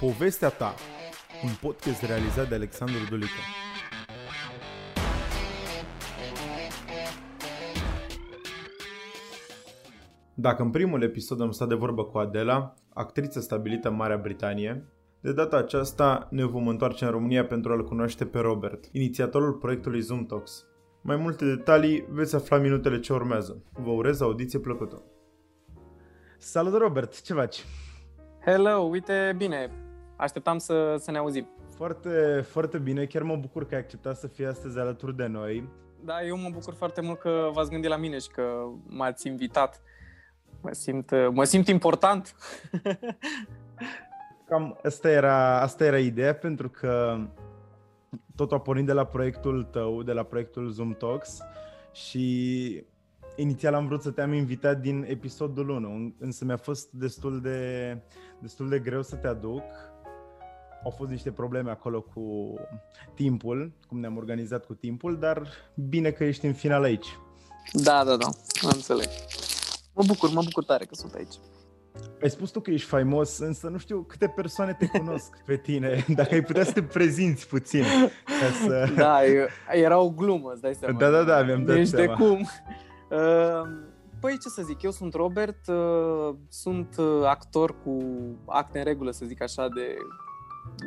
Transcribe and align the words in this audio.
Povestea 0.00 0.48
ta, 0.48 0.74
un 1.44 1.50
podcast 1.60 2.02
realizat 2.02 2.48
de 2.48 2.54
Alexandru 2.54 2.98
Dulică. 3.08 3.40
Dacă 10.34 10.62
în 10.62 10.70
primul 10.70 11.02
episod 11.02 11.40
am 11.40 11.50
stat 11.50 11.68
de 11.68 11.74
vorbă 11.74 12.04
cu 12.04 12.18
Adela, 12.18 12.74
actriță 12.94 13.40
stabilită 13.40 13.88
în 13.88 13.94
Marea 13.94 14.16
Britanie, 14.16 14.84
de 15.20 15.32
data 15.32 15.56
aceasta 15.56 16.28
ne 16.30 16.44
vom 16.44 16.68
întoarce 16.68 17.04
în 17.04 17.10
România 17.10 17.46
pentru 17.46 17.72
a-l 17.72 17.84
cunoaște 17.84 18.24
pe 18.26 18.38
Robert, 18.38 18.88
inițiatorul 18.92 19.52
proiectului 19.52 20.00
Zoom 20.00 20.26
Talks. 20.26 20.66
Mai 21.02 21.16
multe 21.16 21.44
detalii 21.44 22.06
veți 22.08 22.34
afla 22.34 22.56
minutele 22.56 23.00
ce 23.00 23.12
urmează. 23.12 23.62
Vă 23.72 23.90
urez 23.90 24.20
audiție 24.20 24.58
plăcută! 24.58 25.02
Salut 26.38 26.76
Robert, 26.76 27.22
ce 27.22 27.32
faci? 27.34 27.64
Hello, 28.44 28.78
uite, 28.78 29.34
bine, 29.36 29.70
așteptam 30.20 30.58
să, 30.58 30.96
să 30.98 31.10
ne 31.10 31.18
auzim. 31.18 31.48
Foarte, 31.74 32.44
foarte 32.48 32.78
bine, 32.78 33.04
chiar 33.04 33.22
mă 33.22 33.36
bucur 33.36 33.66
că 33.66 33.74
ai 33.74 33.80
acceptat 33.80 34.16
să 34.16 34.26
fii 34.26 34.46
astăzi 34.46 34.78
alături 34.78 35.16
de 35.16 35.26
noi. 35.26 35.68
Da, 36.04 36.24
eu 36.24 36.36
mă 36.36 36.48
bucur 36.52 36.74
foarte 36.74 37.00
mult 37.00 37.18
că 37.18 37.50
v-ați 37.52 37.70
gândit 37.70 37.90
la 37.90 37.96
mine 37.96 38.18
și 38.18 38.28
că 38.28 38.42
m-ați 38.86 39.26
invitat. 39.26 39.82
Mă 40.60 40.72
simt, 40.72 41.10
mă 41.30 41.44
simt 41.44 41.68
important. 41.68 42.34
Cam 44.48 44.78
asta 44.84 45.10
era, 45.10 45.60
asta 45.60 45.84
era 45.84 45.98
ideea, 45.98 46.34
pentru 46.34 46.68
că 46.68 47.18
totul 48.36 48.56
a 48.56 48.60
pornit 48.60 48.86
de 48.86 48.92
la 48.92 49.04
proiectul 49.04 49.64
tău, 49.64 50.02
de 50.02 50.12
la 50.12 50.22
proiectul 50.22 50.70
Zoom 50.70 50.92
Talks 50.92 51.38
și 51.92 52.84
inițial 53.36 53.74
am 53.74 53.86
vrut 53.86 54.02
să 54.02 54.10
te-am 54.10 54.32
invitat 54.32 54.80
din 54.80 55.04
episodul 55.08 55.68
1, 55.68 56.14
însă 56.18 56.44
mi-a 56.44 56.56
fost 56.56 56.90
destul 56.90 57.40
de, 57.40 57.98
destul 58.38 58.68
de 58.68 58.78
greu 58.78 59.02
să 59.02 59.16
te 59.16 59.26
aduc. 59.26 59.62
Au 60.84 60.90
fost 60.90 61.10
niște 61.10 61.30
probleme 61.30 61.70
acolo 61.70 62.00
cu 62.00 62.54
timpul, 63.14 63.72
cum 63.88 64.00
ne-am 64.00 64.16
organizat 64.16 64.64
cu 64.66 64.74
timpul, 64.74 65.18
dar 65.18 65.48
bine 65.74 66.10
că 66.10 66.24
ești 66.24 66.46
în 66.46 66.52
final 66.52 66.82
aici. 66.82 67.18
Da, 67.72 68.04
da, 68.04 68.16
da, 68.16 68.26
am 68.62 68.70
înțeleg. 68.74 69.08
Mă 69.94 70.02
bucur, 70.06 70.30
mă 70.32 70.42
bucur 70.44 70.64
tare 70.64 70.84
că 70.84 70.94
sunt 70.94 71.14
aici. 71.14 71.34
Ai 72.22 72.30
spus 72.30 72.50
tu 72.50 72.60
că 72.60 72.70
ești 72.70 72.88
faimos, 72.88 73.38
însă 73.38 73.68
nu 73.68 73.78
știu 73.78 74.02
câte 74.02 74.32
persoane 74.36 74.76
te 74.78 74.86
cunosc 74.86 75.42
pe 75.44 75.56
tine. 75.56 76.04
Dacă 76.18 76.34
ai 76.34 76.42
putea 76.42 76.64
să 76.64 76.72
te 76.72 76.82
prezinți 76.82 77.48
puțin. 77.48 77.84
Ca 78.24 78.66
să... 78.66 78.92
Da, 78.96 79.18
era 79.72 79.98
o 79.98 80.10
glumă, 80.10 80.50
îți 80.52 80.60
dai 80.60 80.74
seama. 80.74 80.98
Da, 80.98 81.10
da, 81.10 81.22
da, 81.22 81.42
mi-am 81.42 81.64
dat 81.64 81.76
Deci 81.76 81.86
seama. 81.86 82.16
de 82.16 82.24
cum? 82.24 82.48
Uh, 83.10 83.88
Păi 84.20 84.38
ce 84.38 84.48
să 84.48 84.62
zic, 84.62 84.82
eu 84.82 84.90
sunt 84.90 85.14
Robert, 85.14 85.68
uh, 85.68 86.34
sunt 86.48 86.96
uh, 86.98 87.24
actor 87.24 87.82
cu 87.82 87.98
acte 88.46 88.78
în 88.78 88.84
regulă, 88.84 89.10
să 89.10 89.24
zic 89.26 89.42
așa, 89.42 89.68
de 89.68 89.96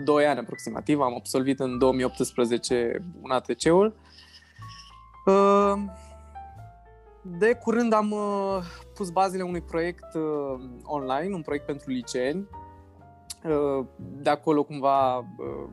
2 0.04 0.26
ani 0.26 0.40
aproximativ. 0.40 1.00
Am 1.00 1.14
absolvit 1.16 1.60
în 1.60 1.78
2018 1.78 3.04
un 3.22 3.32
ATC-ul. 3.32 3.96
Uh, 5.26 5.74
De 7.22 7.54
curând 7.54 7.94
am 7.94 8.12
uh, 8.12 8.64
pus 8.94 9.10
bazele 9.10 9.44
unui 9.44 9.62
proiect 9.62 10.14
uh, 10.14 10.64
online, 10.84 11.36
un 11.36 11.42
proiect 11.42 11.66
pentru 11.66 11.90
liceeni. 11.90 12.48
Uh, 13.44 13.86
De 13.98 14.30
acolo 14.30 14.64
cumva 14.64 15.18
uh, 15.18 15.70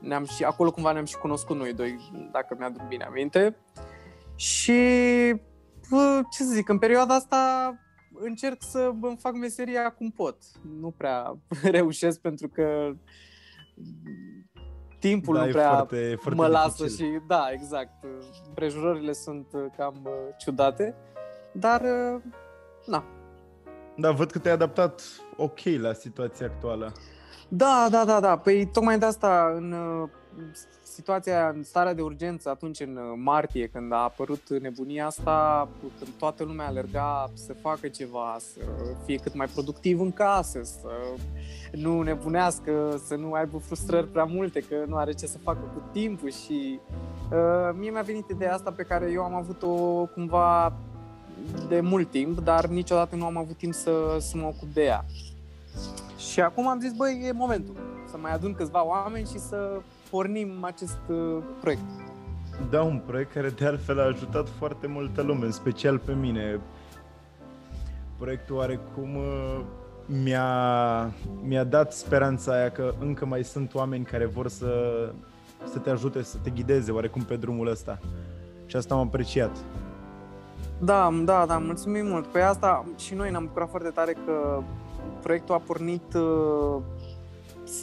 ne-am 0.00 0.24
și, 0.24 0.44
acolo 0.44 0.70
cumva 0.70 0.92
ne-am 0.92 1.04
și 1.04 1.18
cunoscut 1.18 1.56
noi 1.56 1.72
doi, 1.72 2.10
dacă 2.32 2.56
mi-aduc 2.58 2.82
bine 2.88 3.04
aminte. 3.04 3.56
Și 4.34 4.80
bă, 5.90 6.20
ce 6.30 6.42
să 6.42 6.52
zic, 6.52 6.68
în 6.68 6.78
perioada 6.78 7.14
asta 7.14 7.74
încerc 8.20 8.62
să 8.62 8.90
îmi 9.00 9.16
fac 9.20 9.32
meseria 9.32 9.90
cum 9.90 10.10
pot. 10.10 10.36
Nu 10.80 10.90
prea 10.96 11.36
reușesc 11.78 12.20
pentru 12.20 12.48
că 12.48 12.92
timpul 14.98 15.34
Da, 15.34 15.40
nu 15.42 15.48
e 15.48 15.50
prea 15.50 15.68
foarte, 15.74 16.16
foarte 16.20 16.40
mă 16.40 16.46
lasă 16.46 16.82
dificil. 16.84 17.06
și 17.06 17.20
da, 17.26 17.48
exact. 17.52 18.04
Împrejurările 18.46 19.12
sunt 19.12 19.46
uh, 19.52 19.64
cam 19.76 20.00
uh, 20.04 20.12
ciudate, 20.38 20.94
dar 21.52 21.80
uh, 21.80 22.22
na. 22.86 23.04
Da, 23.96 24.10
văd 24.10 24.30
că 24.30 24.38
te-ai 24.38 24.54
adaptat 24.54 25.02
ok 25.36 25.58
la 25.80 25.92
situația 25.92 26.46
actuală. 26.46 26.92
Da, 27.48 27.86
da, 27.90 28.04
da, 28.04 28.20
da. 28.20 28.38
Păi 28.38 28.66
tocmai 28.66 28.98
de 28.98 29.04
asta 29.04 29.52
în 29.56 29.72
uh, 29.72 30.08
situația, 30.98 31.48
în 31.48 31.62
starea 31.62 31.94
de 31.94 32.02
urgență, 32.02 32.48
atunci 32.48 32.80
în 32.80 32.96
uh, 32.96 33.02
martie, 33.16 33.66
când 33.66 33.92
a 33.92 33.96
apărut 33.96 34.60
nebunia 34.60 35.06
asta, 35.06 35.68
când 35.98 36.10
toată 36.18 36.44
lumea 36.44 36.66
alerga 36.66 37.30
să 37.34 37.52
facă 37.52 37.88
ceva, 37.88 38.36
să 38.38 38.60
fie 39.04 39.16
cât 39.16 39.34
mai 39.34 39.46
productiv 39.46 40.00
în 40.00 40.12
casă, 40.12 40.60
să 40.62 40.90
nu 41.72 42.02
nebunească, 42.02 43.00
să 43.06 43.14
nu 43.14 43.32
aibă 43.32 43.58
frustrări 43.58 44.06
prea 44.06 44.24
multe, 44.24 44.60
că 44.60 44.74
nu 44.86 44.96
are 44.96 45.12
ce 45.12 45.26
să 45.26 45.38
facă 45.38 45.70
cu 45.74 45.82
timpul 45.92 46.30
și 46.30 46.80
uh, 47.32 47.74
mie 47.78 47.90
mi-a 47.90 48.02
venit 48.02 48.28
ideea 48.30 48.54
asta 48.54 48.70
pe 48.70 48.82
care 48.82 49.10
eu 49.12 49.22
am 49.22 49.34
avut-o 49.34 49.74
cumva 50.14 50.72
de 51.68 51.80
mult 51.80 52.10
timp, 52.10 52.38
dar 52.38 52.66
niciodată 52.66 53.16
nu 53.16 53.24
am 53.24 53.36
avut 53.36 53.56
timp 53.56 53.74
să, 53.74 54.16
să 54.18 54.36
mă 54.36 54.46
ocup 54.46 54.68
de 54.72 54.84
ea. 54.84 55.04
Și 56.18 56.40
acum 56.40 56.68
am 56.68 56.80
zis, 56.80 56.92
băi, 56.92 57.22
e 57.26 57.32
momentul 57.32 57.74
să 58.10 58.16
mai 58.20 58.32
adun 58.32 58.54
câțiva 58.54 58.86
oameni 58.86 59.26
și 59.26 59.38
să 59.38 59.80
pornim 60.10 60.64
acest 60.64 60.98
uh, 61.08 61.42
proiect. 61.60 61.82
Da, 62.70 62.82
un 62.82 63.02
proiect 63.06 63.32
care 63.32 63.48
de 63.48 63.66
altfel 63.66 64.00
a 64.00 64.04
ajutat 64.04 64.48
foarte 64.48 64.86
multă 64.86 65.22
lume, 65.22 65.44
în 65.44 65.52
special 65.52 65.98
pe 65.98 66.12
mine. 66.12 66.60
Proiectul 68.18 68.56
oarecum 68.56 69.16
uh, 69.16 69.60
mi-a, 70.22 71.10
mi-a 71.42 71.64
dat 71.64 71.92
speranța 71.92 72.52
aia 72.52 72.70
că 72.70 72.94
încă 73.00 73.26
mai 73.26 73.44
sunt 73.44 73.74
oameni 73.74 74.04
care 74.04 74.26
vor 74.26 74.48
să, 74.48 74.72
să 75.64 75.78
te 75.78 75.90
ajute, 75.90 76.22
să 76.22 76.36
te 76.42 76.50
ghideze 76.50 76.90
oarecum 76.90 77.22
pe 77.22 77.36
drumul 77.36 77.66
ăsta. 77.66 77.98
Și 78.66 78.76
asta 78.76 78.94
am 78.94 79.00
apreciat. 79.00 79.56
Da, 80.78 81.10
da, 81.24 81.46
da, 81.46 81.58
mulțumim 81.58 82.06
mult. 82.06 82.26
Pe 82.26 82.40
asta 82.40 82.84
și 82.96 83.14
noi 83.14 83.30
ne-am 83.30 83.44
bucurat 83.44 83.68
foarte 83.70 83.88
tare 83.88 84.16
că 84.26 84.62
proiectul 85.22 85.54
a 85.54 85.58
pornit 85.58 86.14
uh, 86.14 86.82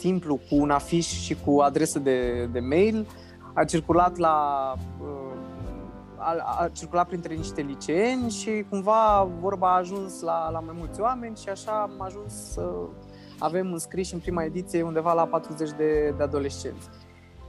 simplu, 0.06 0.40
cu 0.48 0.54
un 0.56 0.70
afiș 0.70 1.06
și 1.06 1.36
cu 1.44 1.60
adresă 1.60 1.98
de, 1.98 2.48
de 2.52 2.60
mail. 2.60 3.06
A 3.52 3.64
circulat 3.64 4.16
la 4.16 4.36
uh, 5.00 5.26
a, 6.16 6.58
a 6.58 6.68
circulat 6.68 7.06
printre 7.06 7.34
niște 7.34 7.60
liceeni 7.60 8.30
și 8.30 8.64
cumva 8.68 9.28
vorba 9.40 9.72
a 9.72 9.76
ajuns 9.76 10.20
la, 10.20 10.50
la 10.50 10.60
mai 10.60 10.74
mulți 10.78 11.00
oameni 11.00 11.36
și 11.36 11.48
așa 11.48 11.72
am 11.72 12.00
ajuns 12.00 12.32
să 12.32 12.70
avem 13.38 13.72
înscriși 13.72 14.14
în 14.14 14.20
prima 14.20 14.42
ediție 14.44 14.82
undeva 14.82 15.12
la 15.12 15.24
40 15.24 15.70
de, 15.70 16.14
de 16.16 16.22
adolescenți. 16.22 16.88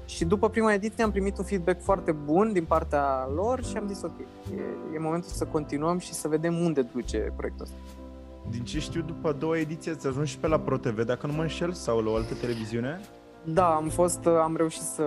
Și 0.06 0.26
după 0.26 0.50
prima 0.50 0.74
ediție 0.74 1.04
am 1.04 1.12
primit 1.12 1.38
un 1.38 1.44
feedback 1.44 1.82
foarte 1.82 2.12
bun 2.12 2.54
din 2.54 2.66
partea 2.66 3.30
lor 3.36 3.64
și 3.64 3.78
am 3.78 3.88
zis 3.88 4.02
ok, 4.02 4.20
e, 4.20 4.96
e 4.96 5.00
momentul 5.00 5.30
să 5.30 5.46
continuăm 5.46 5.98
și 5.98 6.14
să 6.14 6.28
vedem 6.28 6.56
unde 6.60 6.82
duce 6.82 7.34
proiectul 7.36 7.66
ăsta. 7.66 7.78
Din 8.50 8.64
ce 8.64 8.80
știu, 8.80 9.02
după 9.02 9.28
a 9.28 9.32
doua 9.32 9.58
ediție 9.58 9.92
ați 9.92 10.08
ajuns 10.08 10.30
și 10.30 10.38
pe 10.38 10.48
la 10.48 10.60
ProTV, 10.60 11.02
dacă 11.02 11.28
nu 11.28 11.34
mă 11.34 11.42
înșel, 11.42 11.74
sau 11.74 12.00
la 12.00 12.12
o 12.12 12.16
altă 12.16 12.34
televiziune? 12.34 13.02
Da, 13.44 13.76
am 13.76 13.88
fost, 13.90 14.26
am 14.26 14.56
reușit 14.56 14.82
să 14.82 15.04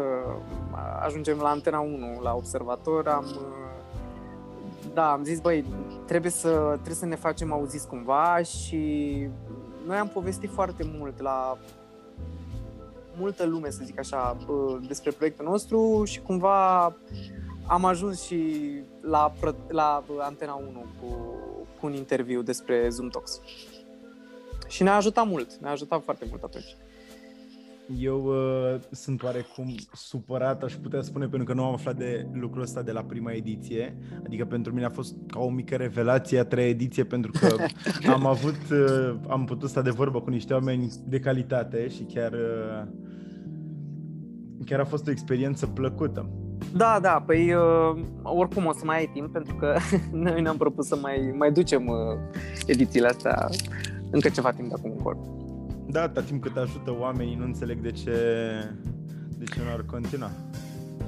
ajungem 1.03 1.39
la 1.39 1.49
Antena 1.49 1.79
1, 1.79 2.21
la 2.23 2.35
Observator, 2.35 3.09
am 3.09 3.25
da, 4.95 5.13
am 5.13 5.25
zis, 5.25 5.41
băi, 5.41 5.65
trebuie 6.07 6.31
să, 6.31 6.49
trebuie 6.73 6.95
să 6.95 7.07
ne 7.07 7.15
facem 7.15 7.53
auziți 7.53 7.89
cumva 7.89 8.43
și 8.43 9.07
noi 9.87 9.97
am 9.97 10.09
povestit 10.09 10.51
foarte 10.51 10.91
mult 10.99 11.21
la 11.21 11.59
multă 13.19 13.47
lume, 13.47 13.71
să 13.71 13.81
zic 13.85 13.99
așa, 13.99 14.37
despre 14.87 15.11
proiectul 15.11 15.45
nostru 15.45 16.05
și 16.05 16.21
cumva 16.21 16.85
am 17.67 17.85
ajuns 17.85 18.23
și 18.23 18.73
la, 19.01 19.33
la 19.69 20.03
Antena 20.19 20.55
1 20.55 20.85
cu, 21.01 21.37
cu 21.81 21.87
un 21.87 21.95
interviu 21.95 22.43
despre 22.43 22.89
Zoom 22.89 23.09
Talks. 23.09 23.41
Și 24.69 24.83
ne-a 24.83 24.95
ajutat 24.95 25.27
mult, 25.27 25.55
ne-a 25.55 25.71
ajutat 25.71 26.03
foarte 26.03 26.25
mult 26.29 26.43
atunci. 26.43 26.77
Eu 27.99 28.25
uh, 28.25 28.81
sunt 28.91 29.23
oarecum 29.23 29.75
supărat, 29.93 30.63
aș 30.63 30.75
putea 30.75 31.03
spune, 31.03 31.27
pentru 31.27 31.47
că 31.47 31.55
nu 31.55 31.65
am 31.65 31.73
aflat 31.73 31.97
de 31.97 32.27
lucrul 32.33 32.63
ăsta 32.63 32.83
de 32.83 32.93
la 32.93 33.03
prima 33.03 33.33
ediție. 33.33 33.97
Adică 34.25 34.45
pentru 34.45 34.73
mine 34.73 34.85
a 34.85 34.91
fost 34.91 35.17
ca 35.27 35.41
o 35.41 35.51
mică 35.51 35.77
revelație 35.77 36.39
a 36.39 36.45
treia 36.45 36.69
ediție, 36.69 37.05
pentru 37.05 37.31
că 37.41 37.57
am 38.13 38.27
avut, 38.27 38.61
uh, 38.71 39.15
am 39.29 39.45
putut 39.45 39.69
sta 39.69 39.83
de 39.83 39.91
vorbă 39.91 40.21
cu 40.21 40.31
niște 40.31 40.53
oameni 40.53 40.93
de 41.05 41.19
calitate 41.19 41.89
și 41.89 42.03
chiar, 42.03 42.33
uh, 42.33 42.89
chiar 44.65 44.81
a 44.81 44.85
fost 44.85 45.07
o 45.07 45.11
experiență 45.11 45.67
plăcută. 45.67 46.31
Da, 46.73 46.99
da, 47.03 47.23
păi 47.27 47.55
uh, 47.55 48.03
oricum 48.23 48.67
o 48.67 48.73
să 48.73 48.85
mai 48.85 48.97
ai 48.97 49.11
timp, 49.13 49.33
pentru 49.33 49.55
că 49.55 49.77
noi 50.13 50.43
ne-am 50.43 50.57
propus 50.57 50.87
să 50.87 50.97
mai, 50.97 51.35
mai 51.39 51.53
ducem 51.53 51.87
uh, 51.87 51.97
edițiile 52.67 53.07
astea 53.07 53.49
încă 54.11 54.29
ceva 54.29 54.53
timp 54.53 54.69
de 54.69 54.75
acum 54.79 54.91
încolo. 54.91 55.19
Da, 55.87 56.03
atâta 56.03 56.21
timp 56.21 56.43
cât 56.43 56.57
ajută 56.57 56.97
oamenii, 56.99 57.35
nu 57.35 57.45
înțeleg 57.45 57.81
de 57.81 57.91
ce, 57.91 58.13
de 59.39 59.45
ce 59.45 59.61
nu 59.65 59.71
ar 59.73 59.85
continua. 59.91 60.31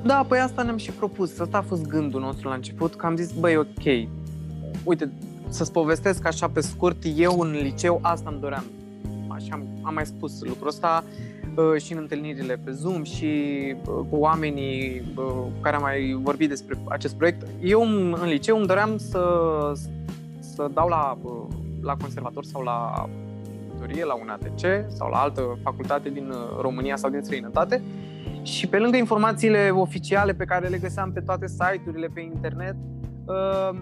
Da, 0.04 0.24
păi 0.28 0.38
asta 0.38 0.62
ne-am 0.62 0.76
și 0.76 0.90
propus. 0.90 1.38
Asta 1.38 1.58
a 1.58 1.62
fost 1.62 1.86
gândul 1.86 2.20
nostru 2.20 2.48
la 2.48 2.54
început, 2.54 2.94
că 2.94 3.06
am 3.06 3.16
zis, 3.16 3.32
băi, 3.32 3.56
ok, 3.56 4.08
uite, 4.84 5.12
să-ți 5.48 5.72
povestesc 5.72 6.26
așa 6.26 6.48
pe 6.48 6.60
scurt, 6.60 6.96
eu 7.16 7.40
în 7.40 7.50
liceu 7.50 7.98
asta 8.02 8.30
îmi 8.30 8.40
doream. 8.40 8.64
urma 9.20 9.38
și 9.38 9.48
am, 9.52 9.66
am 9.82 9.94
mai 9.94 10.06
spus 10.06 10.42
lucrul 10.42 10.68
ăsta 10.68 11.04
uh, 11.06 11.31
și 11.76 11.92
în 11.92 11.98
întâlnirile 11.98 12.60
pe 12.64 12.70
Zoom 12.70 13.02
și 13.02 13.26
uh, 13.86 14.04
cu 14.10 14.16
oamenii 14.16 15.02
uh, 15.16 15.24
cu 15.24 15.60
care 15.60 15.76
am 15.76 15.82
mai 15.82 16.18
vorbit 16.22 16.48
despre 16.48 16.78
acest 16.88 17.14
proiect. 17.14 17.46
Eu 17.62 17.82
în, 17.82 18.16
în 18.20 18.28
liceu 18.28 18.56
îmi 18.56 18.66
doream 18.66 18.98
să, 18.98 19.22
să 20.38 20.70
dau 20.74 20.88
la, 20.88 21.18
uh, 21.22 21.46
la 21.82 21.96
conservator 21.96 22.44
sau 22.44 22.62
la 22.62 23.08
doctorie, 23.82 24.04
la 24.04 24.14
un 24.14 24.28
ATC 24.28 24.90
sau 24.96 25.10
la 25.10 25.16
altă 25.16 25.58
facultate 25.62 26.08
din 26.08 26.28
uh, 26.28 26.60
România 26.60 26.96
sau 26.96 27.10
din 27.10 27.22
străinătate 27.22 27.82
și 28.42 28.66
pe 28.66 28.78
lângă 28.78 28.96
informațiile 28.96 29.70
oficiale 29.70 30.32
pe 30.32 30.44
care 30.44 30.68
le 30.68 30.78
găseam 30.78 31.12
pe 31.12 31.20
toate 31.20 31.46
site-urile 31.46 32.08
pe 32.14 32.20
internet, 32.20 32.76
uh, 33.24 33.78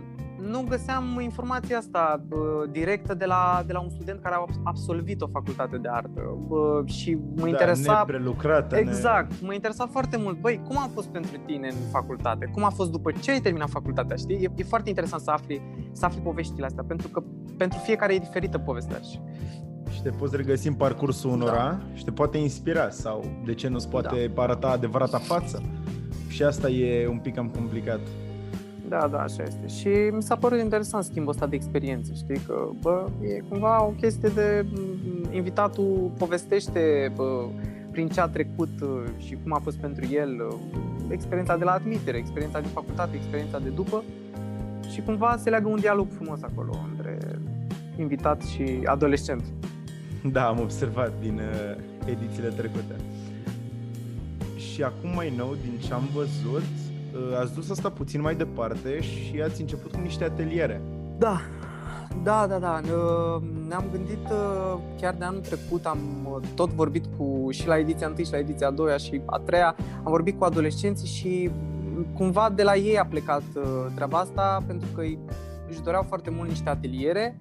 nu 0.48 0.64
găseam 0.68 1.18
informația 1.20 1.78
asta 1.78 2.22
directă 2.70 3.14
de 3.14 3.24
la, 3.24 3.62
de 3.66 3.72
la 3.72 3.80
un 3.80 3.90
student 3.90 4.22
care 4.22 4.34
a 4.34 4.44
absolvit 4.64 5.20
o 5.20 5.26
facultate 5.26 5.76
de 5.76 5.88
artă 5.88 6.36
și 6.84 7.18
mă 7.36 7.42
Da, 7.42 7.48
interesa 7.48 8.04
neprelucrată, 8.06 8.76
Exact, 8.76 9.32
mă 9.40 9.54
interesa 9.54 9.86
foarte 9.86 10.16
mult. 10.16 10.40
Băi, 10.40 10.60
cum 10.66 10.78
a 10.78 10.90
fost 10.94 11.08
pentru 11.08 11.36
tine 11.46 11.68
în 11.68 11.90
facultate? 11.90 12.50
Cum 12.52 12.64
a 12.64 12.70
fost 12.70 12.90
după 12.90 13.12
ce 13.12 13.30
ai 13.30 13.40
terminat 13.40 13.68
facultatea, 13.68 14.16
știi? 14.16 14.36
E, 14.36 14.50
e 14.56 14.62
foarte 14.62 14.88
interesant 14.88 15.22
să 15.22 15.30
afli, 15.30 15.62
să 15.92 16.04
afli 16.04 16.20
poveștile 16.20 16.66
astea, 16.66 16.84
pentru 16.86 17.08
că 17.08 17.22
pentru 17.56 17.78
fiecare 17.78 18.14
e 18.14 18.18
diferită 18.18 18.58
povestea. 18.58 18.98
Și 18.98 19.18
Ne... 19.18 19.90
Și 19.90 20.02
te 20.02 20.10
poți 20.10 20.36
regăsi 20.36 20.68
în 20.68 20.74
parcursul 20.74 21.30
unora 21.30 21.56
da. 21.56 21.80
și 21.94 22.04
te 22.04 22.10
poate 22.10 22.38
inspira 22.38 22.90
sau 22.90 23.24
de 23.44 23.54
ce 23.54 23.68
nu-ți 23.68 23.88
poate 23.88 24.30
da. 24.34 24.42
arăta 24.42 24.68
adevărata 24.68 25.18
față. 25.18 25.62
Și 26.28 26.42
asta 26.42 26.68
e 26.68 27.08
un 27.08 27.18
pic 27.18 27.34
cam 27.34 27.48
complicat. 27.48 28.00
Da, 28.90 29.08
da, 29.10 29.18
așa 29.22 29.42
este. 29.42 29.66
Și 29.66 29.88
mi 30.12 30.22
s-a 30.22 30.36
părut 30.36 30.58
interesant 30.58 31.04
schimbul 31.04 31.32
ăsta 31.32 31.46
de 31.46 31.56
experiențe, 31.56 32.12
știi? 32.14 32.40
Că, 32.46 32.68
bă, 32.80 33.08
e 33.22 33.42
cumva 33.48 33.84
o 33.84 33.88
chestie 33.88 34.28
de... 34.28 34.66
m, 34.72 35.34
Invitatul 35.34 36.10
povestește 36.18 37.12
bă, 37.14 37.44
prin 37.90 38.08
ce 38.08 38.20
a 38.20 38.26
trecut 38.26 38.80
uh, 38.82 38.88
și 39.18 39.38
cum 39.42 39.52
a 39.52 39.58
fost 39.58 39.76
pentru 39.76 40.04
el 40.12 40.46
uh, 40.48 40.56
experiența 41.08 41.56
de 41.56 41.64
la 41.64 41.72
admitere, 41.72 42.16
experiența 42.18 42.60
din 42.60 42.70
facultate, 42.70 43.16
experiența 43.16 43.58
de 43.58 43.68
după 43.68 44.02
și 44.92 45.02
cumva 45.02 45.36
se 45.38 45.50
leagă 45.50 45.68
un 45.68 45.80
dialog 45.80 46.06
frumos 46.10 46.42
acolo 46.42 46.72
între 46.90 47.18
invitat 47.98 48.42
și 48.42 48.80
adolescent. 48.84 49.42
Da, 50.32 50.46
am 50.46 50.60
observat 50.60 51.12
din 51.20 51.34
uh, 51.34 51.76
edițiile 52.06 52.48
trecute. 52.48 52.94
Și 54.56 54.82
acum 54.82 55.10
mai 55.14 55.32
nou, 55.36 55.56
din 55.62 55.78
ce 55.86 55.92
am 55.92 56.08
văzut, 56.14 56.62
uh, 56.62 56.79
ați 57.40 57.54
dus 57.54 57.70
asta 57.70 57.90
puțin 57.90 58.20
mai 58.20 58.34
departe 58.34 59.00
și 59.00 59.42
ați 59.44 59.60
început 59.60 59.92
cu 59.92 60.00
niște 60.00 60.24
ateliere. 60.24 60.80
Da, 61.18 61.40
da, 62.22 62.46
da, 62.48 62.58
da. 62.58 62.80
Ne- 62.80 63.48
Ne-am 63.68 63.84
gândit 63.92 64.28
uh, 64.30 64.78
chiar 65.00 65.14
de 65.18 65.24
anul 65.24 65.40
trecut, 65.40 65.84
am 65.86 65.98
uh, 66.30 66.48
tot 66.54 66.70
vorbit 66.70 67.04
cu 67.16 67.46
și 67.50 67.66
la 67.66 67.78
ediția 67.78 68.06
1 68.06 68.16
și 68.24 68.32
la 68.32 68.38
ediția 68.38 68.66
a 68.66 68.70
doua 68.70 68.96
și 68.96 69.20
a 69.26 69.38
treia, 69.38 69.76
am 69.96 70.10
vorbit 70.10 70.38
cu 70.38 70.44
adolescenții 70.44 71.08
și 71.08 71.50
mm, 71.52 72.06
cumva 72.16 72.52
de 72.54 72.62
la 72.62 72.76
ei 72.76 72.98
a 72.98 73.04
plecat 73.06 73.42
uh, 73.56 73.62
treaba 73.94 74.18
asta 74.18 74.62
pentru 74.66 74.88
că 74.94 75.00
îi- 75.00 75.18
își 75.68 75.82
doreau 75.82 76.02
foarte 76.08 76.30
mult 76.30 76.48
niște 76.48 76.68
ateliere 76.68 77.38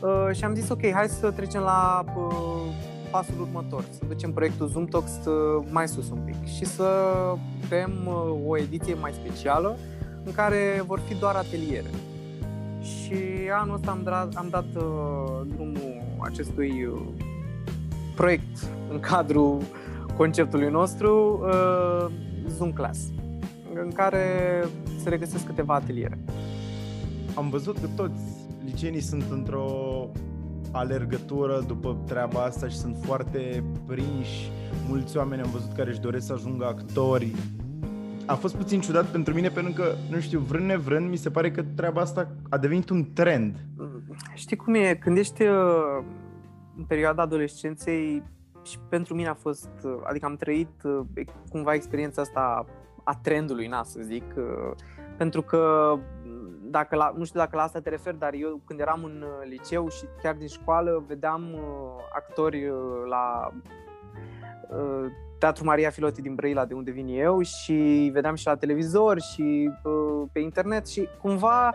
uh, 0.00 0.34
și 0.36 0.44
am 0.44 0.54
zis 0.54 0.68
ok, 0.68 0.90
hai 0.92 1.08
să 1.08 1.30
trecem 1.30 1.60
la 1.60 2.04
uh, 2.16 2.32
pasul 3.10 3.40
următor, 3.40 3.84
să 3.90 4.04
ducem 4.08 4.32
proiectul 4.32 4.66
Zoom 4.66 4.84
Talks 4.84 5.12
uh, 5.26 5.66
mai 5.70 5.88
sus 5.88 6.10
un 6.10 6.18
pic 6.24 6.46
și 6.46 6.64
să 6.64 6.88
creăm 7.68 7.92
uh, 8.06 8.48
o 8.48 8.58
ediție 8.58 8.94
mai 8.94 9.12
specială 9.12 9.76
în 10.24 10.32
care 10.32 10.82
vor 10.86 10.98
fi 10.98 11.14
doar 11.14 11.34
ateliere. 11.34 11.90
Și 12.80 13.14
anul 13.60 13.74
ăsta 13.74 13.90
am, 13.90 14.02
dra- 14.02 14.34
am 14.34 14.48
dat 14.50 14.66
uh, 14.76 15.46
drumul 15.54 16.02
acestui 16.18 16.84
uh, 16.84 17.00
proiect 18.14 18.68
în 18.90 19.00
cadrul 19.00 19.62
conceptului 20.16 20.70
nostru, 20.70 21.40
uh, 21.42 22.06
Zoom 22.48 22.72
Class, 22.72 23.00
în 23.82 23.92
care 23.92 24.24
se 25.02 25.08
regăsesc 25.08 25.46
câteva 25.46 25.74
ateliere. 25.74 26.18
Am 27.34 27.48
văzut 27.48 27.78
că 27.78 27.86
toți 27.96 28.22
liceenii 28.64 29.00
sunt 29.00 29.24
într-o 29.30 29.66
alergătură 30.78 31.64
după 31.66 31.96
treaba 32.06 32.42
asta 32.42 32.68
și 32.68 32.76
sunt 32.76 32.96
foarte 33.00 33.64
prinși. 33.86 34.50
Mulți 34.88 35.16
oameni 35.16 35.42
am 35.42 35.50
văzut 35.50 35.72
care 35.72 35.90
își 35.90 36.00
doresc 36.00 36.26
să 36.26 36.32
ajungă 36.32 36.64
actori. 36.64 37.34
A 38.26 38.34
fost 38.34 38.56
puțin 38.56 38.80
ciudat 38.80 39.06
pentru 39.06 39.34
mine 39.34 39.48
pentru 39.48 39.72
că, 39.72 39.94
nu 40.10 40.20
știu, 40.20 40.38
vrând 40.38 40.66
nevrând, 40.66 41.10
mi 41.10 41.16
se 41.16 41.30
pare 41.30 41.50
că 41.50 41.62
treaba 41.74 42.00
asta 42.00 42.30
a 42.48 42.58
devenit 42.58 42.88
un 42.88 43.12
trend. 43.12 43.56
Știi 44.34 44.56
cum 44.56 44.74
e? 44.74 44.94
Când 44.94 45.16
ești 45.16 45.42
uh, 45.42 46.04
în 46.76 46.84
perioada 46.84 47.22
adolescenței 47.22 48.22
și 48.62 48.78
pentru 48.88 49.14
mine 49.14 49.28
a 49.28 49.34
fost, 49.34 49.70
uh, 49.82 49.92
adică 50.02 50.26
am 50.26 50.36
trăit 50.36 50.82
uh, 50.82 51.00
ex- 51.14 51.32
cumva 51.50 51.74
experiența 51.74 52.22
asta 52.22 52.66
a 53.04 53.18
trendului, 53.22 53.66
na, 53.66 53.82
să 53.82 54.00
zic, 54.02 54.24
uh, 54.36 54.76
pentru 55.16 55.42
că 55.42 55.92
m, 55.96 56.02
dacă 56.70 56.96
la, 56.96 57.12
nu 57.16 57.24
știu 57.24 57.40
dacă 57.40 57.56
la 57.56 57.62
asta 57.62 57.80
te 57.80 57.88
referi, 57.88 58.18
dar 58.18 58.32
eu 58.32 58.60
când 58.64 58.80
eram 58.80 59.04
în 59.04 59.22
uh, 59.22 59.48
liceu 59.48 59.88
și 59.88 60.04
chiar 60.22 60.34
din 60.34 60.46
școală 60.46 61.04
vedeam 61.06 61.52
uh, 61.52 61.60
actori 62.14 62.68
uh, 62.68 62.78
la 63.08 63.50
uh, 64.68 65.10
Teatru 65.38 65.64
Maria 65.64 65.90
Filoti 65.90 66.22
din 66.22 66.34
Brăila, 66.34 66.64
de 66.64 66.74
unde 66.74 66.90
vin 66.90 67.06
eu, 67.08 67.40
și 67.40 68.10
vedeam 68.12 68.34
și 68.34 68.46
la 68.46 68.56
televizor 68.56 69.20
și 69.20 69.70
uh, 69.82 70.28
pe 70.32 70.40
internet 70.40 70.86
și 70.86 71.08
cumva 71.20 71.74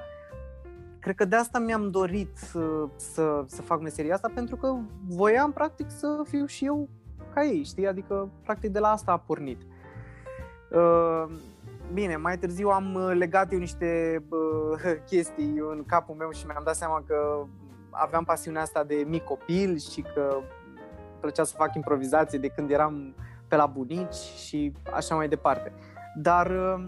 cred 0.99 1.15
că 1.15 1.25
de 1.25 1.35
asta 1.35 1.59
mi-am 1.59 1.89
dorit 1.91 2.37
uh, 2.53 2.89
să, 2.95 3.43
să 3.45 3.61
fac 3.61 3.81
meseria 3.81 4.13
asta, 4.13 4.31
pentru 4.33 4.55
că 4.55 4.75
voiam 5.07 5.51
practic 5.51 5.89
să 5.89 6.21
fiu 6.27 6.45
și 6.45 6.65
eu 6.65 6.89
ca 7.33 7.43
ei, 7.43 7.63
știi? 7.63 7.87
Adică 7.87 8.29
practic 8.43 8.71
de 8.71 8.79
la 8.79 8.91
asta 8.91 9.11
a 9.11 9.17
pornit. 9.17 9.61
Uh, 10.71 11.25
Bine, 11.93 12.17
mai 12.17 12.37
târziu 12.37 12.69
am 12.69 12.93
uh, 12.93 13.11
legat 13.15 13.51
eu 13.51 13.59
niște 13.59 14.23
uh, 14.29 14.95
chestii 15.09 15.57
în 15.69 15.83
capul 15.87 16.15
meu 16.15 16.31
și 16.31 16.45
mi-am 16.45 16.63
dat 16.65 16.75
seama 16.75 17.03
că 17.07 17.45
aveam 17.89 18.23
pasiunea 18.23 18.61
asta 18.61 18.83
de 18.83 19.03
mic 19.07 19.23
copil 19.23 19.77
și 19.77 20.01
că 20.01 20.29
îmi 20.35 20.45
plăcea 21.19 21.43
să 21.43 21.55
fac 21.55 21.75
improvizație 21.75 22.39
de 22.39 22.47
când 22.47 22.71
eram 22.71 23.15
pe 23.47 23.55
la 23.55 23.65
bunici 23.65 24.13
și 24.13 24.73
așa 24.93 25.15
mai 25.15 25.27
departe. 25.27 25.73
Dar 26.15 26.47
uh, 26.49 26.85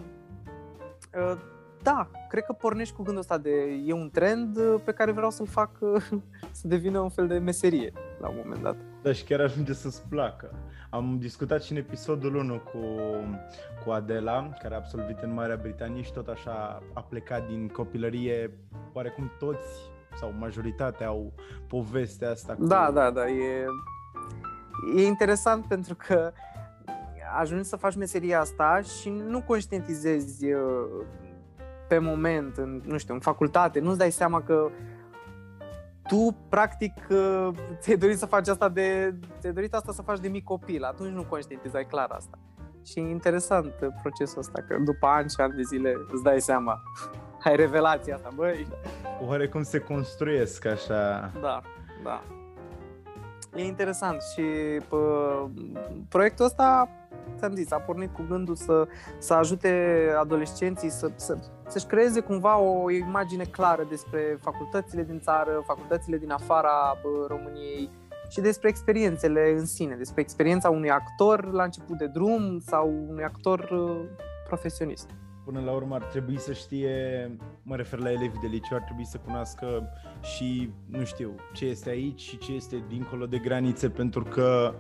uh, 1.20 1.38
da, 1.82 2.10
cred 2.30 2.44
că 2.44 2.54
pornești 2.54 2.96
cu 2.96 3.02
gândul 3.02 3.22
ăsta 3.22 3.38
de 3.38 3.82
e 3.86 3.94
un 3.94 4.10
trend 4.10 4.58
uh, 4.58 4.82
pe 4.84 4.92
care 4.92 5.12
vreau 5.12 5.30
să-l 5.30 5.48
fac 5.48 5.70
uh, 5.80 6.04
să 6.60 6.68
devină 6.68 7.00
un 7.00 7.10
fel 7.10 7.28
de 7.28 7.38
meserie 7.38 7.94
la 8.20 8.30
un 8.30 8.36
moment 8.44 8.62
dat. 8.62 8.76
Da, 9.06 9.12
și 9.12 9.24
chiar 9.24 9.40
ajunge 9.40 9.74
să-ți 9.74 10.04
placă. 10.10 10.52
Am 10.90 11.18
discutat 11.20 11.64
și 11.64 11.72
în 11.72 11.78
episodul 11.78 12.36
1 12.36 12.60
cu, 12.60 12.80
cu 13.84 13.92
Adela, 13.92 14.50
care 14.62 14.74
a 14.74 14.78
absolvit 14.78 15.20
în 15.20 15.34
Marea 15.34 15.60
Britanie 15.62 16.02
și 16.02 16.14
tot 16.14 16.28
așa 16.28 16.84
a 16.94 17.02
plecat 17.02 17.48
din 17.48 17.68
copilărie. 17.68 18.52
Oarecum 18.94 19.32
toți 19.40 19.68
sau 20.20 20.34
majoritatea 20.40 21.08
au 21.08 21.34
povestea 21.68 22.30
asta. 22.30 22.54
Cu... 22.54 22.66
Da, 22.66 22.92
da, 22.94 23.12
da, 23.12 23.28
e, 23.28 23.66
e 24.96 25.06
interesant 25.06 25.66
pentru 25.66 25.96
că 26.08 26.32
ajungi 27.40 27.68
să 27.68 27.76
faci 27.76 27.96
meseria 27.96 28.40
asta 28.40 28.82
și 28.82 29.10
nu 29.10 29.42
conștientizezi 29.42 30.52
uh, 30.52 30.62
pe 31.88 31.98
moment, 31.98 32.58
în, 32.58 32.82
nu 32.86 32.98
știu, 32.98 33.14
în 33.14 33.20
facultate, 33.20 33.80
nu-ți 33.80 33.98
dai 33.98 34.12
seama 34.12 34.42
că 34.42 34.70
tu, 36.08 36.36
practic, 36.50 36.94
uh, 37.10 37.50
ți-ai 37.80 37.98
dorit 37.98 38.18
să 38.18 38.26
faci 38.26 38.48
asta 38.48 38.70
de, 38.70 39.16
ți-ai 39.40 39.54
dorit 39.54 39.74
asta 39.74 39.92
să 39.92 40.02
faci 40.02 40.20
de 40.20 40.28
mic 40.28 40.44
copil, 40.44 40.84
atunci 40.84 41.14
nu 41.14 41.24
conștientizai 41.24 41.86
clar 41.86 42.10
asta. 42.12 42.40
Și 42.86 43.00
e 43.00 43.10
interesant 43.10 43.74
uh, 43.82 43.88
procesul 44.02 44.40
ăsta, 44.40 44.62
că 44.68 44.78
după 44.80 45.08
ani 45.08 45.30
și 45.30 45.36
ani 45.38 45.56
de 45.56 45.62
zile 45.62 45.96
îți 46.12 46.24
dai 46.24 46.42
seama, 46.42 46.82
ai 47.46 47.56
revelația 47.56 48.16
asta, 48.16 48.30
băi, 48.36 48.68
Oarecum 49.28 49.64
se 49.64 49.80
construiesc 49.80 50.66
așa. 50.66 51.32
da, 51.42 51.62
da. 52.04 52.22
E 53.56 53.64
interesant 53.64 54.22
și 54.22 54.44
pă, 54.90 54.98
proiectul 56.10 56.46
ăsta, 56.46 56.90
ți-am 57.38 57.56
zis, 57.56 57.72
a 57.72 57.78
pornit 57.78 58.14
cu 58.14 58.26
gândul 58.30 58.56
să, 58.56 58.88
să 59.18 59.34
ajute 59.34 60.08
adolescenții 60.20 60.90
să, 60.90 61.12
să, 61.16 61.38
să-și 61.68 61.86
creeze 61.86 62.20
cumva 62.20 62.58
o 62.58 62.92
imagine 62.92 63.44
clară 63.44 63.86
despre 63.90 64.38
facultățile 64.42 65.04
din 65.04 65.20
țară, 65.20 65.64
facultățile 65.66 66.18
din 66.18 66.32
afara 66.32 66.98
pă, 67.02 67.26
României 67.28 67.90
și 68.30 68.42
despre 68.42 68.70
experiențele 68.70 69.56
în 69.58 69.66
sine, 69.66 69.96
despre 69.96 70.22
experiența 70.22 70.70
unui 70.70 70.90
actor 70.90 71.52
la 71.52 71.64
început 71.64 71.98
de 71.98 72.08
drum 72.08 72.60
sau 72.60 73.06
unui 73.10 73.24
actor 73.24 73.60
uh, 73.60 74.06
profesionist. 74.48 75.10
Până 75.46 75.62
la 75.66 75.72
urmă 75.72 75.96
ar 75.96 76.04
trebui 76.04 76.40
să 76.40 76.54
știe, 76.54 77.32
mă 77.64 77.76
refer 77.76 78.00
la 78.00 78.12
elevii 78.12 78.40
de 78.42 78.48
liceu, 78.48 78.78
ar 78.78 78.84
trebui 78.84 79.06
să 79.06 79.18
cunoască 79.18 79.90
și, 80.22 80.70
nu 80.86 81.04
știu, 81.04 81.36
ce 81.54 81.66
este 81.66 81.90
aici 81.90 82.22
și 82.22 82.38
ce 82.38 82.54
este 82.54 82.84
dincolo 82.88 83.26
de 83.26 83.38
granițe, 83.38 83.90
pentru 83.90 84.24
că 84.24 84.76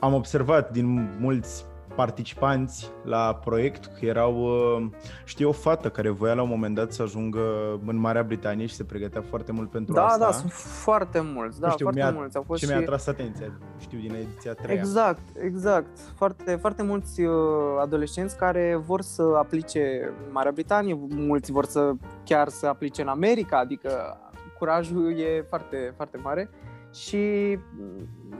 am 0.00 0.14
observat 0.14 0.72
din 0.72 1.16
mulți 1.18 1.66
participanți 1.94 2.90
la 3.04 3.34
proiect, 3.44 3.84
că 3.84 4.06
erau, 4.06 4.34
uh, 4.36 4.86
știu, 5.24 5.48
o 5.48 5.52
fată 5.52 5.88
care 5.88 6.08
voia 6.08 6.34
la 6.34 6.42
un 6.42 6.48
moment 6.48 6.74
dat 6.74 6.92
să 6.92 7.02
ajungă 7.02 7.40
în 7.86 7.96
Marea 7.96 8.22
Britanie 8.22 8.66
și 8.66 8.74
se 8.74 8.84
pregătea 8.84 9.22
foarte 9.28 9.52
mult 9.52 9.70
pentru 9.70 9.94
da, 9.94 10.04
asta. 10.04 10.18
Da, 10.18 10.24
da, 10.24 10.32
sunt 10.32 10.52
foarte 10.52 11.20
mulți, 11.20 11.60
da, 11.60 11.70
știu, 11.70 11.84
foarte 11.84 12.00
mi-a, 12.00 12.10
mulți. 12.10 12.36
Au 12.36 12.42
fost 12.46 12.60
și, 12.60 12.66
și 12.66 12.72
mi-a 12.72 12.80
atras 12.80 13.06
atenția, 13.06 13.58
știu, 13.78 13.98
din 13.98 14.14
ediția 14.14 14.52
3 14.54 14.76
Exact, 14.76 15.36
exact. 15.42 15.98
Foarte, 16.16 16.56
foarte 16.56 16.82
mulți 16.82 17.20
uh, 17.20 17.34
adolescenți 17.80 18.36
care 18.36 18.82
vor 18.86 19.00
să 19.00 19.22
aplice 19.36 20.12
în 20.26 20.32
Marea 20.32 20.52
Britanie, 20.52 20.98
mulți 21.08 21.52
vor 21.52 21.64
să 21.64 21.92
chiar 22.24 22.48
să 22.48 22.66
aplice 22.66 23.02
în 23.02 23.08
America, 23.08 23.58
adică 23.58 24.20
curajul 24.58 25.18
e 25.18 25.46
foarte, 25.48 25.92
foarte 25.96 26.16
mare 26.22 26.50
și 26.96 27.16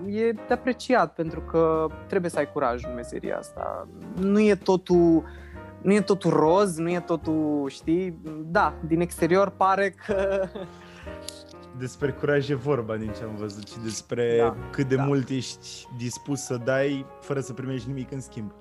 e 0.07 0.33
de 0.33 0.53
apreciat 0.53 1.15
pentru 1.15 1.41
că 1.41 1.87
trebuie 2.07 2.31
să 2.31 2.39
ai 2.39 2.53
curaj 2.53 2.85
în 2.85 2.95
meseria 2.95 3.37
asta. 3.39 3.89
Nu 4.21 4.41
e 4.41 4.55
totul 4.55 5.25
nu 5.83 5.93
e 5.93 6.01
totul 6.01 6.31
roz, 6.31 6.77
nu 6.77 6.91
e 6.91 7.01
totul, 7.01 7.69
știi, 7.69 8.19
da, 8.45 8.75
din 8.87 9.01
exterior 9.01 9.51
pare 9.51 9.95
că 10.07 10.49
despre 11.79 12.11
curaj 12.11 12.51
e 12.51 12.55
vorba 12.55 12.97
din 12.97 13.13
ce 13.13 13.23
am 13.23 13.37
văzut 13.37 13.69
și 13.69 13.79
despre 13.85 14.37
da, 14.39 14.57
cât 14.71 14.89
de 14.89 14.97
da. 14.97 15.05
mult 15.05 15.29
ești 15.29 15.87
dispus 15.97 16.41
să 16.41 16.57
dai 16.65 17.07
fără 17.21 17.41
să 17.41 17.53
primești 17.53 17.89
nimic 17.89 18.13
în 18.13 18.21
schimb. 18.21 18.53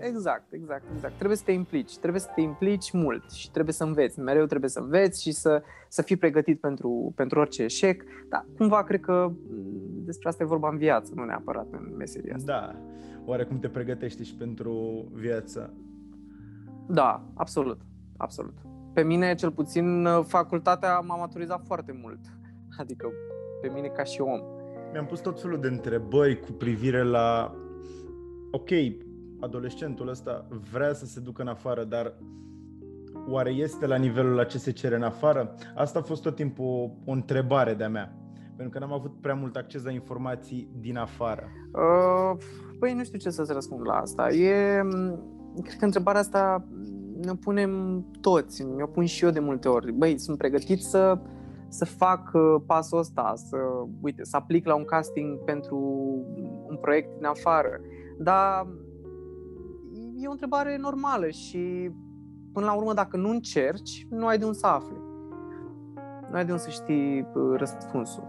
Exact, 0.00 0.52
exact, 0.52 0.84
exact. 0.94 1.14
Trebuie 1.14 1.36
să 1.36 1.42
te 1.44 1.52
implici, 1.52 1.98
trebuie 1.98 2.20
să 2.20 2.30
te 2.34 2.40
implici 2.40 2.92
mult 2.92 3.30
și 3.30 3.50
trebuie 3.50 3.74
să 3.74 3.84
înveți. 3.84 4.20
Mereu 4.20 4.46
trebuie 4.46 4.70
să 4.70 4.78
înveți 4.78 5.22
și 5.22 5.32
să, 5.32 5.62
să 5.88 6.02
fii 6.02 6.16
pregătit 6.16 6.60
pentru, 6.60 7.12
pentru 7.16 7.38
orice 7.40 7.62
eșec. 7.62 8.04
Dar 8.28 8.46
cumva 8.56 8.84
cred 8.84 9.00
că 9.00 9.32
despre 10.04 10.28
asta 10.28 10.42
e 10.42 10.46
vorba 10.46 10.68
în 10.68 10.76
viață, 10.76 11.12
nu 11.14 11.24
neapărat 11.24 11.66
în 11.70 11.94
meseria 11.96 12.34
asta. 12.34 12.52
Da. 12.52 12.76
Oare 13.24 13.44
cum 13.44 13.58
te 13.58 13.68
pregătești 13.68 14.24
și 14.24 14.34
pentru 14.34 15.04
viață? 15.12 15.74
Da, 16.86 17.24
absolut, 17.34 17.80
absolut. 18.16 18.54
Pe 18.92 19.02
mine, 19.02 19.34
cel 19.34 19.52
puțin, 19.52 20.06
facultatea 20.22 21.00
m-a 21.00 21.16
maturizat 21.16 21.62
foarte 21.66 21.98
mult. 22.02 22.18
Adică, 22.78 23.12
pe 23.60 23.68
mine 23.68 23.86
ca 23.88 24.02
și 24.02 24.20
om. 24.20 24.40
Mi-am 24.92 25.06
pus 25.06 25.20
tot 25.20 25.40
felul 25.40 25.60
de 25.60 25.68
întrebări 25.68 26.40
cu 26.40 26.52
privire 26.52 27.02
la 27.02 27.54
ok, 28.50 28.70
adolescentul 29.40 30.08
ăsta 30.08 30.46
vrea 30.72 30.92
să 30.92 31.06
se 31.06 31.20
ducă 31.20 31.42
în 31.42 31.48
afară, 31.48 31.84
dar 31.84 32.14
oare 33.28 33.50
este 33.50 33.86
la 33.86 33.96
nivelul 33.96 34.34
la 34.34 34.44
ce 34.44 34.58
se 34.58 34.70
cere 34.70 34.94
în 34.94 35.02
afară? 35.02 35.54
Asta 35.76 35.98
a 35.98 36.02
fost 36.02 36.22
tot 36.22 36.34
timpul 36.34 36.64
o, 36.64 37.10
o 37.10 37.12
întrebare 37.12 37.74
de-a 37.74 37.88
mea, 37.88 38.16
pentru 38.56 38.78
că 38.78 38.84
n-am 38.84 38.92
avut 38.92 39.20
prea 39.20 39.34
mult 39.34 39.56
acces 39.56 39.84
la 39.84 39.90
informații 39.90 40.70
din 40.80 40.96
afară. 40.96 41.48
Uh, 41.72 42.42
păi 42.78 42.94
nu 42.94 43.04
știu 43.04 43.18
ce 43.18 43.30
să-ți 43.30 43.52
răspund 43.52 43.86
la 43.86 43.92
asta. 43.92 44.30
E, 44.30 44.82
cred 45.62 45.76
că 45.78 45.84
întrebarea 45.84 46.20
asta 46.20 46.66
ne 47.24 47.34
punem 47.34 48.04
toți, 48.20 48.62
mi-o 48.62 48.86
pun 48.86 49.04
și 49.04 49.24
eu 49.24 49.30
de 49.30 49.40
multe 49.40 49.68
ori. 49.68 49.92
Băi, 49.92 50.18
sunt 50.18 50.38
pregătit 50.38 50.82
să, 50.82 51.18
să 51.68 51.84
fac 51.84 52.30
uh, 52.32 52.62
pasul 52.66 52.98
ăsta, 52.98 53.32
să, 53.36 53.56
uite, 54.00 54.24
să 54.24 54.36
aplic 54.36 54.66
la 54.66 54.74
un 54.74 54.84
casting 54.84 55.38
pentru 55.38 55.76
un 56.68 56.76
proiect 56.76 57.16
din 57.16 57.24
afară. 57.24 57.80
Dar 58.18 58.66
e 60.20 60.28
o 60.28 60.30
întrebare 60.30 60.76
normală 60.76 61.28
și 61.28 61.90
până 62.52 62.66
la 62.66 62.74
urmă 62.74 62.92
dacă 62.92 63.16
nu 63.16 63.28
încerci, 63.28 64.06
nu 64.10 64.26
ai 64.26 64.38
de 64.38 64.44
unde 64.44 64.56
să 64.56 64.66
afli. 64.66 65.00
Nu 66.30 66.36
ai 66.36 66.44
de 66.44 66.50
unde 66.50 66.62
să 66.62 66.70
știi 66.70 67.20
uh, 67.20 67.56
răspunsul. 67.56 68.28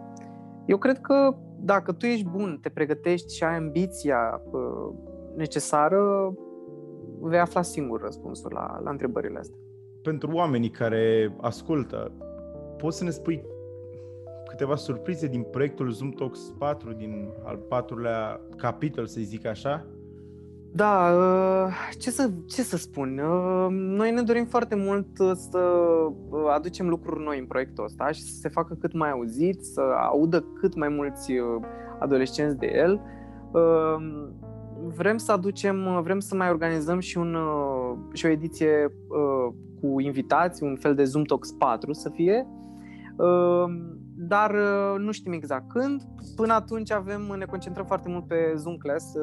Eu 0.66 0.78
cred 0.78 1.00
că 1.00 1.36
dacă 1.60 1.92
tu 1.92 2.06
ești 2.06 2.28
bun, 2.30 2.58
te 2.62 2.70
pregătești 2.70 3.36
și 3.36 3.44
ai 3.44 3.56
ambiția 3.56 4.42
uh, 4.52 4.94
necesară, 5.36 6.34
vei 7.20 7.40
afla 7.40 7.62
singur 7.62 8.02
răspunsul 8.02 8.52
la, 8.54 8.80
la 8.84 8.90
întrebările 8.90 9.40
astea. 9.40 9.58
Pentru 10.02 10.32
oamenii 10.32 10.70
care 10.70 11.36
ascultă, 11.42 12.12
poți 12.78 12.98
să 12.98 13.04
ne 13.04 13.10
spui 13.10 13.44
câteva 14.48 14.76
surprize 14.76 15.28
din 15.28 15.42
proiectul 15.42 15.92
Zoom 15.92 16.10
Talks 16.10 16.40
4, 16.58 16.94
din 16.94 17.34
al 17.44 17.58
patrulea 17.58 18.42
capitol, 18.58 19.06
să 19.06 19.20
zic 19.22 19.46
așa? 19.46 19.86
Da, 20.74 21.12
uh, 21.12 21.74
ce 21.98 22.10
să, 22.10 22.30
ce 22.46 22.62
să 22.62 22.78
spun? 22.78 23.20
Uh, 23.20 23.68
noi 23.70 24.12
ne 24.12 24.22
dorim 24.22 24.46
foarte 24.46 24.76
mult 24.76 25.20
uh, 25.20 25.32
să 25.34 25.60
aducem 26.54 26.90
lucruri 26.90 27.24
noi 27.24 27.40
în 27.40 27.46
proiectul 27.46 27.84
ăsta 27.84 28.12
și 28.12 28.22
să 28.22 28.40
se 28.40 28.50
facă 28.50 28.78
cât 28.80 28.94
mai 28.94 29.12
auzit, 29.12 29.64
să 29.64 29.82
audă 30.10 30.46
cât 30.60 30.76
mai 30.76 30.90
mulți 30.90 31.34
adolescenți 32.00 32.58
de 32.58 32.72
el. 32.76 33.02
Vrem 34.96 35.18
să 35.18 35.32
aducem, 35.32 36.02
vrem 36.04 36.20
să 36.20 36.36
mai 36.36 36.50
organizăm 36.50 37.00
și, 37.00 37.18
un, 37.18 37.38
și 38.14 38.26
o 38.26 38.30
ediție 38.30 38.94
cu 39.82 40.00
invitați, 40.00 40.64
un 40.64 40.76
fel 40.76 40.96
de 40.96 41.04
Zoom 41.04 41.24
Talks 41.24 41.52
4 41.52 41.94
să 41.94 42.10
fie, 42.10 42.48
dar 44.16 44.56
nu 44.98 45.12
știm 45.12 45.32
exact 45.32 45.70
când. 45.70 46.02
Până 46.36 46.54
atunci 46.54 46.92
avem, 46.92 47.22
ne 47.38 47.46
concentrăm 47.46 47.86
foarte 47.86 48.10
mult 48.10 48.28
pe 48.28 48.54
Zoom 48.56 48.78
Class, 48.78 49.14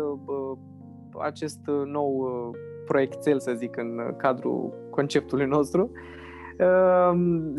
acest 1.23 1.67
uh, 1.67 1.83
nou 1.85 2.17
uh, 2.17 2.59
proiectel, 2.85 3.41
să 3.41 3.53
zic, 3.57 3.77
în 3.77 3.99
uh, 3.99 4.17
cadrul 4.17 4.89
conceptului 4.91 5.47
nostru. 5.47 5.91
Um, 7.11 7.55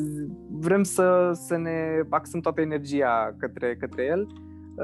vrem 0.49 0.83
să, 0.83 1.31
să 1.33 1.57
ne 1.57 2.01
axăm 2.09 2.39
toată 2.39 2.61
energia 2.61 3.35
către, 3.37 3.75
către 3.75 4.03
el. 4.05 4.27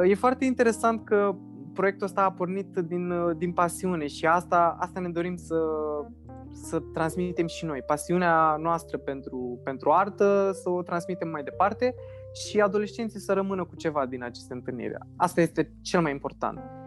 E 0.08 0.15
foarte 0.15 0.46
interesant 0.46 1.05
că 1.05 1.36
proiectul 1.74 2.05
ăsta 2.05 2.22
a 2.22 2.32
pornit 2.32 2.77
din, 2.77 3.13
din 3.38 3.51
pasiune 3.51 4.08
și 4.08 4.25
asta, 4.25 4.75
asta 4.79 5.00
ne 5.00 5.10
dorim 5.10 5.36
să, 5.36 5.55
să 6.51 6.79
transmitem 6.94 7.48
și 7.48 7.65
noi. 7.65 7.82
Pasiunea 7.86 8.55
noastră 8.55 8.98
pentru, 8.98 9.60
pentru 9.63 9.91
artă, 9.91 10.50
să 10.53 10.70
o 10.70 10.82
transmitem 10.82 11.29
mai 11.29 11.44
departe 11.44 11.96
și 12.34 12.62
adolescenții 12.62 13.20
să 13.20 13.34
rămână 13.34 13.63
cu 13.63 13.75
ceva 13.75 14.05
din 14.05 14.24
aceste 14.24 14.53
întâlniri. 14.53 14.94
Asta 15.15 15.41
este 15.41 15.72
cel 15.82 16.01
mai 16.01 16.12
important. 16.12 16.84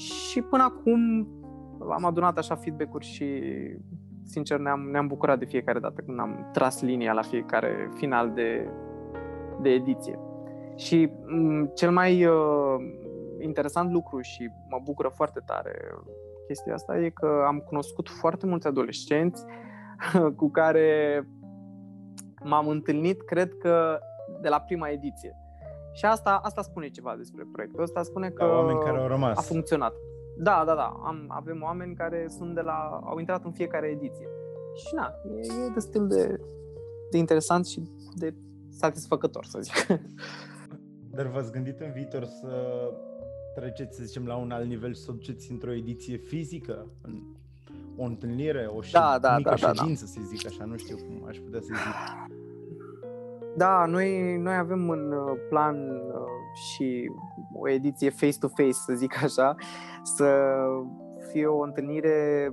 Și 0.00 0.42
până 0.42 0.62
acum 0.62 1.28
am 1.90 2.04
adunat 2.04 2.38
așa 2.38 2.54
feedback-uri 2.54 3.06
și 3.06 3.42
sincer 4.24 4.58
ne-am, 4.58 4.80
ne-am 4.80 5.06
bucurat 5.06 5.38
de 5.38 5.44
fiecare 5.44 5.78
dată 5.78 6.02
când 6.06 6.20
am 6.20 6.48
tras 6.52 6.82
linia 6.82 7.12
la 7.12 7.22
fiecare 7.22 7.90
final 7.94 8.32
de, 8.32 8.68
de 9.62 9.70
ediție. 9.70 10.18
Și 10.76 11.08
m- 11.08 11.12
mm, 11.26 11.70
cel 11.74 11.90
mai 11.90 12.24
uh, 12.24 12.76
interesant 13.38 13.92
lucru 13.92 14.20
și 14.20 14.50
mă 14.68 14.80
bucură 14.84 15.08
foarte 15.08 15.40
tare 15.46 15.74
chestia 16.46 16.74
asta 16.74 16.98
e 16.98 17.08
că 17.08 17.44
am 17.46 17.58
cunoscut 17.58 18.08
foarte 18.08 18.46
mulți 18.46 18.66
adolescenți 18.66 19.44
cu 20.40 20.50
care 20.50 21.22
m-am 22.44 22.68
întâlnit, 22.68 23.22
cred 23.22 23.54
că, 23.58 23.98
de 24.40 24.48
la 24.48 24.60
prima 24.60 24.88
ediție. 24.88 25.36
Și 25.92 26.04
asta, 26.04 26.40
asta 26.42 26.62
spune 26.62 26.88
ceva 26.88 27.14
despre 27.16 27.46
proiectul 27.52 27.82
ăsta, 27.82 28.02
spune 28.02 28.28
că 28.28 28.44
da, 28.44 28.52
oameni 28.52 28.78
care 28.78 28.98
au 28.98 29.06
rămas. 29.06 29.38
a 29.38 29.40
funcționat. 29.40 29.94
Da, 30.36 30.62
da, 30.66 30.74
da. 30.74 31.00
Am, 31.04 31.24
avem 31.28 31.62
oameni 31.62 31.94
care 31.94 32.26
sunt 32.28 32.54
de 32.54 32.60
la, 32.60 33.00
au 33.04 33.18
intrat 33.18 33.44
în 33.44 33.52
fiecare 33.52 33.86
ediție. 33.86 34.28
Și 34.74 34.94
na, 34.94 35.14
e, 35.36 35.66
e 35.66 35.70
destul 35.74 36.08
de, 36.08 36.40
de 37.10 37.18
interesant 37.18 37.66
și 37.66 37.82
de 38.14 38.34
satisfăcător, 38.68 39.44
să 39.44 39.58
zic. 39.60 39.86
Dar 41.16 41.26
v-ați 41.26 41.52
gândit 41.52 41.80
în 41.80 41.92
viitor 41.92 42.24
să 42.24 42.50
treceți, 43.54 43.96
să 43.96 44.04
zicem, 44.04 44.26
la 44.26 44.36
un 44.36 44.50
alt 44.50 44.66
nivel, 44.66 44.94
să 44.94 45.12
duceți 45.12 45.50
într-o 45.50 45.72
ediție 45.72 46.16
fizică, 46.16 46.86
în 47.02 47.22
o 47.96 48.04
întâlnire, 48.04 48.70
o 48.74 48.80
da, 48.92 49.18
da, 49.18 49.36
mică 49.36 49.54
da, 49.60 49.66
da, 49.66 49.72
ședință, 49.72 50.04
da. 50.04 50.10
să 50.10 50.20
zic 50.26 50.46
așa, 50.46 50.64
nu 50.64 50.76
știu 50.76 50.96
cum 50.96 51.24
aș 51.28 51.36
putea 51.36 51.60
să 51.60 51.66
zic. 51.66 52.19
Da, 53.60 53.86
noi, 53.86 54.36
noi 54.36 54.56
avem 54.56 54.90
în 54.90 55.12
uh, 55.12 55.38
plan 55.48 55.76
uh, 55.76 56.20
și 56.54 57.10
o 57.52 57.68
ediție 57.68 58.10
face-to-face, 58.10 58.72
să 58.72 58.92
zic 58.94 59.22
așa, 59.22 59.54
să 60.02 60.54
fie 61.32 61.46
o 61.46 61.62
întâlnire, 61.62 62.50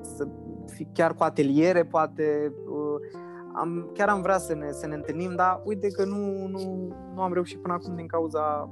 să 0.00 0.28
fie 0.66 0.88
chiar 0.92 1.14
cu 1.14 1.22
ateliere, 1.22 1.84
poate. 1.84 2.52
Uh, 2.68 3.20
am, 3.54 3.90
chiar 3.94 4.08
am 4.08 4.22
vrea 4.22 4.38
să 4.38 4.54
ne, 4.54 4.70
să 4.70 4.86
ne 4.86 4.94
întâlnim, 4.94 5.34
dar 5.34 5.60
uite 5.64 5.88
că 5.88 6.04
nu, 6.04 6.46
nu, 6.46 6.94
nu 7.14 7.22
am 7.22 7.32
reușit 7.32 7.60
până 7.62 7.74
acum 7.74 7.96
din 7.96 8.06
cauza 8.06 8.70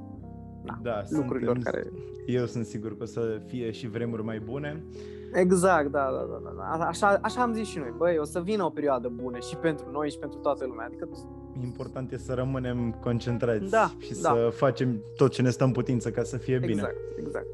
na, 0.63 0.79
da, 0.81 1.01
lucrurilor 1.09 1.53
sunt, 1.53 1.63
care... 1.63 1.91
Eu 2.25 2.45
sunt 2.45 2.65
sigur 2.65 2.97
că 2.97 3.03
o 3.03 3.05
să 3.05 3.41
fie 3.45 3.71
și 3.71 3.87
vremuri 3.87 4.23
mai 4.23 4.39
bune. 4.39 4.83
Exact, 5.33 5.91
da, 5.91 6.09
da, 6.11 6.39
da, 6.43 6.53
da. 6.57 6.85
Așa, 6.85 7.19
așa 7.21 7.41
am 7.41 7.53
zis 7.53 7.67
și 7.67 7.77
noi. 7.77 7.93
Băi, 7.97 8.17
o 8.17 8.23
să 8.23 8.41
vină 8.41 8.63
o 8.63 8.69
perioadă 8.69 9.07
bună 9.07 9.37
și 9.39 9.55
pentru 9.55 9.91
noi 9.91 10.09
și 10.09 10.17
pentru 10.17 10.39
toată 10.39 10.65
lumea. 10.65 10.85
Adică... 10.85 11.09
Important 11.63 12.11
e 12.11 12.17
să 12.17 12.33
rămânem 12.33 12.91
concentrați 13.01 13.69
da, 13.69 13.91
și 13.97 14.13
da. 14.21 14.29
să 14.29 14.51
facem 14.55 15.03
tot 15.15 15.31
ce 15.31 15.41
ne 15.41 15.49
stă 15.49 15.63
în 15.63 15.71
putință 15.71 16.11
ca 16.11 16.23
să 16.23 16.37
fie 16.37 16.57
bine. 16.57 16.71
Exact, 16.71 16.95
exact. 17.17 17.47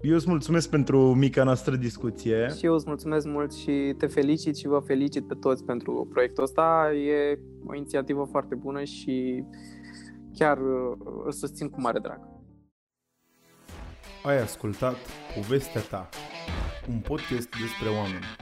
Eu 0.00 0.14
îți 0.14 0.28
mulțumesc 0.28 0.70
pentru 0.70 1.14
mica 1.14 1.44
noastră 1.44 1.76
discuție. 1.76 2.48
Și 2.56 2.66
eu 2.66 2.74
îți 2.74 2.84
mulțumesc 2.86 3.26
mult 3.26 3.52
și 3.52 3.94
te 3.98 4.06
felicit 4.06 4.56
și 4.56 4.66
vă 4.66 4.78
felicit 4.78 5.26
pe 5.26 5.34
toți 5.34 5.64
pentru 5.64 6.08
proiectul 6.10 6.42
ăsta. 6.42 6.92
E 6.92 7.38
o 7.66 7.74
inițiativă 7.74 8.28
foarte 8.30 8.54
bună 8.54 8.82
și 8.84 9.44
chiar 10.34 10.58
îl 11.24 11.32
susțin 11.32 11.68
cu 11.68 11.80
mare 11.80 11.98
drag. 11.98 12.20
Ai 14.24 14.42
ascultat 14.42 14.96
Povestea 15.34 15.80
ta, 15.80 16.08
un 16.88 17.00
podcast 17.00 17.48
despre 17.56 17.88
oameni. 17.88 18.39